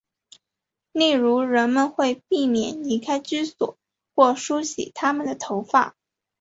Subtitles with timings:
[0.93, 3.77] 例如人们会避免离开居所
[4.15, 5.95] 或梳洗他们的头发。